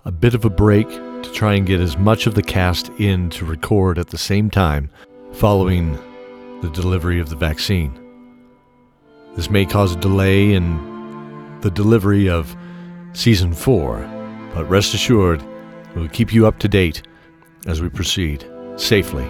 a 0.04 0.12
bit 0.12 0.34
of 0.34 0.44
a 0.44 0.50
break 0.50 0.88
to 0.88 1.32
try 1.32 1.54
and 1.54 1.66
get 1.66 1.80
as 1.80 1.96
much 1.96 2.26
of 2.26 2.34
the 2.34 2.42
cast 2.42 2.90
in 3.00 3.30
to 3.30 3.44
record 3.44 3.98
at 3.98 4.08
the 4.08 4.18
same 4.18 4.50
time 4.50 4.90
following 5.32 5.98
the 6.62 6.70
delivery 6.70 7.18
of 7.18 7.28
the 7.28 7.36
vaccine. 7.36 8.09
This 9.36 9.50
may 9.50 9.64
cause 9.64 9.94
a 9.94 10.00
delay 10.00 10.52
in 10.52 11.58
the 11.60 11.70
delivery 11.70 12.28
of 12.28 12.56
season 13.12 13.52
four, 13.52 13.98
but 14.54 14.68
rest 14.68 14.94
assured, 14.94 15.42
we 15.94 16.02
will 16.02 16.08
keep 16.08 16.32
you 16.32 16.46
up 16.46 16.58
to 16.58 16.68
date 16.68 17.02
as 17.66 17.80
we 17.80 17.88
proceed 17.88 18.44
safely. 18.76 19.26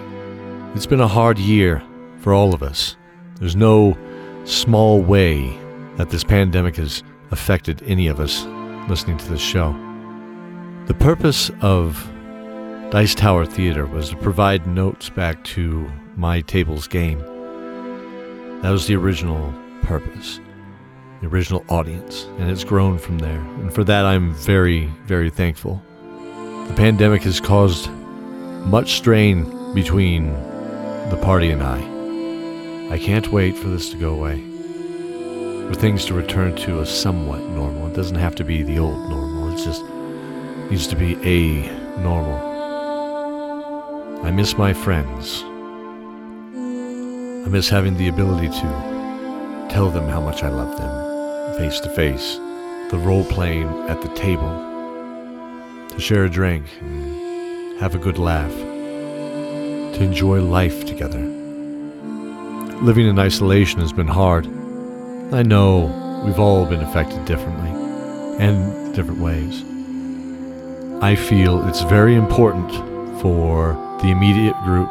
It's 0.73 0.85
been 0.85 1.01
a 1.01 1.07
hard 1.07 1.37
year 1.37 1.83
for 2.19 2.33
all 2.33 2.53
of 2.53 2.63
us. 2.63 2.95
There's 3.39 3.55
no 3.55 3.97
small 4.45 5.01
way 5.01 5.57
that 5.97 6.09
this 6.09 6.23
pandemic 6.23 6.77
has 6.77 7.03
affected 7.31 7.83
any 7.85 8.07
of 8.07 8.19
us 8.19 8.45
listening 8.89 9.17
to 9.17 9.29
this 9.29 9.41
show. 9.41 9.71
The 10.87 10.93
purpose 10.95 11.51
of 11.61 12.09
Dice 12.89 13.15
Tower 13.15 13.45
Theater 13.45 13.85
was 13.85 14.09
to 14.09 14.17
provide 14.17 14.65
notes 14.67 15.09
back 15.09 15.43
to 15.45 15.89
my 16.17 16.41
table's 16.41 16.87
game. 16.87 17.19
That 18.61 18.71
was 18.71 18.87
the 18.87 18.95
original 18.95 19.53
purpose, 19.81 20.39
the 21.21 21.27
original 21.27 21.65
audience, 21.69 22.25
and 22.37 22.49
it's 22.49 22.63
grown 22.63 22.97
from 22.97 23.19
there. 23.19 23.39
And 23.39 23.73
for 23.73 23.83
that, 23.83 24.05
I'm 24.05 24.33
very, 24.33 24.85
very 25.05 25.29
thankful. 25.29 25.81
The 26.67 26.73
pandemic 26.75 27.23
has 27.23 27.39
caused 27.39 27.89
much 28.65 28.93
strain 28.93 29.73
between 29.73 30.33
the 31.09 31.19
party 31.21 31.49
and 31.49 31.61
I. 31.61 31.79
I 32.93 32.97
can't 32.99 33.31
wait 33.31 33.57
for 33.57 33.67
this 33.67 33.89
to 33.91 33.97
go 33.97 34.13
away. 34.13 34.41
For 35.67 35.75
things 35.75 36.05
to 36.05 36.13
return 36.13 36.55
to 36.57 36.81
a 36.81 36.85
somewhat 36.85 37.39
normal. 37.39 37.87
It 37.87 37.95
doesn't 37.95 38.17
have 38.17 38.35
to 38.35 38.43
be 38.43 38.63
the 38.63 38.79
old 38.79 39.09
normal, 39.09 39.53
it 39.53 39.63
just 39.63 39.83
needs 40.69 40.87
to 40.87 40.95
be 40.95 41.15
a 41.23 41.67
normal. 41.99 42.49
I 44.23 44.31
miss 44.31 44.57
my 44.57 44.73
friends. 44.73 45.43
I 47.45 47.49
miss 47.49 47.69
having 47.69 47.97
the 47.97 48.07
ability 48.07 48.49
to 48.49 48.90
tell 49.71 49.89
them 49.89 50.09
how 50.09 50.19
much 50.19 50.43
I 50.43 50.49
love 50.49 50.77
them 50.77 51.57
face 51.57 51.79
to 51.79 51.89
face, 51.91 52.35
the 52.91 52.97
role 52.97 53.23
playing 53.23 53.69
at 53.87 54.01
the 54.01 54.09
table, 54.09 54.51
to 55.87 55.97
share 55.97 56.25
a 56.25 56.29
drink 56.29 56.65
and 56.81 57.79
have 57.79 57.95
a 57.95 57.97
good 57.97 58.17
laugh, 58.17 58.51
to 58.51 60.03
enjoy 60.03 60.41
life 60.41 60.85
together. 60.85 61.19
Living 62.81 63.07
in 63.07 63.17
isolation 63.17 63.79
has 63.79 63.93
been 63.93 64.07
hard. 64.07 64.45
I 65.33 65.41
know 65.41 66.21
we've 66.25 66.39
all 66.39 66.65
been 66.65 66.81
affected 66.81 67.23
differently 67.23 67.69
and 68.43 68.93
different 68.93 69.21
ways. 69.21 69.63
I 71.01 71.15
feel 71.15 71.65
it's 71.69 71.83
very 71.83 72.15
important 72.15 72.71
for 73.21 73.73
the 74.01 74.09
immediate 74.09 74.57
group 74.65 74.89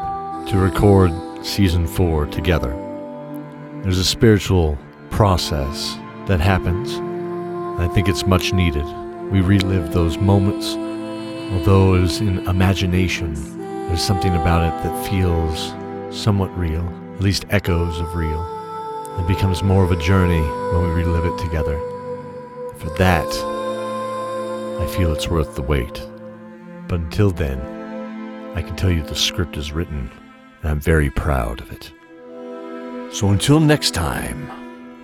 to 0.48 0.56
record 0.56 1.12
season 1.44 1.86
four 1.86 2.24
together. 2.26 2.89
There's 3.82 3.98
a 3.98 4.04
spiritual 4.04 4.78
process 5.08 5.96
that 6.26 6.38
happens. 6.38 6.92
I 7.80 7.88
think 7.94 8.10
it's 8.10 8.26
much 8.26 8.52
needed. 8.52 8.84
We 9.30 9.40
relive 9.40 9.94
those 9.94 10.18
moments, 10.18 10.74
although 11.54 11.94
it 11.94 12.02
is 12.02 12.20
in 12.20 12.46
imagination. 12.46 13.32
There's 13.88 14.02
something 14.02 14.34
about 14.34 14.64
it 14.64 14.82
that 14.84 15.08
feels 15.08 15.72
somewhat 16.14 16.56
real, 16.58 16.86
at 17.14 17.22
least 17.22 17.46
echoes 17.48 17.98
of 18.00 18.14
real. 18.14 18.44
It 19.18 19.26
becomes 19.26 19.62
more 19.62 19.82
of 19.82 19.92
a 19.92 20.02
journey 20.02 20.42
when 20.72 20.82
we 20.82 21.02
relive 21.02 21.24
it 21.24 21.38
together. 21.38 21.78
For 22.76 22.90
that, 22.98 23.26
I 24.78 24.86
feel 24.94 25.10
it's 25.10 25.28
worth 25.28 25.54
the 25.54 25.62
wait. 25.62 26.06
But 26.86 27.00
until 27.00 27.30
then, 27.30 27.58
I 28.54 28.60
can 28.60 28.76
tell 28.76 28.90
you 28.90 29.02
the 29.02 29.14
script 29.14 29.56
is 29.56 29.72
written, 29.72 30.10
and 30.60 30.70
I'm 30.70 30.80
very 30.80 31.08
proud 31.08 31.62
of 31.62 31.72
it. 31.72 31.92
So 33.12 33.28
until 33.28 33.58
next 33.58 33.92
time, 33.92 34.46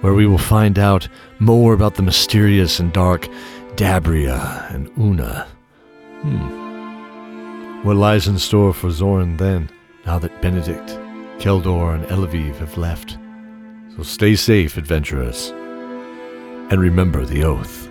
where 0.01 0.15
we 0.15 0.27
will 0.27 0.39
find 0.39 0.79
out 0.79 1.09
more 1.39 1.75
about 1.75 1.97
the 1.97 2.03
mysterious 2.03 2.79
and 2.79 2.93
dark 2.93 3.29
Dabria 3.75 4.73
and 4.73 4.91
Una. 4.99 5.47
Hmm. 6.23 7.83
What 7.83 7.97
lies 7.97 8.29
in 8.29 8.39
store 8.39 8.73
for 8.73 8.91
Zoran 8.91 9.37
then, 9.37 9.71
now 10.07 10.19
that 10.19 10.41
Benedict, 10.41 10.89
Keldor, 11.39 11.95
and 11.95 12.05
Elaviv 12.07 12.57
have 12.57 12.79
left? 12.79 13.19
So 13.97 14.03
stay 14.03 14.37
safe, 14.37 14.77
adventurers, 14.77 15.51
and 16.71 16.81
remember 16.81 17.25
the 17.25 17.45
oath. 17.45 17.86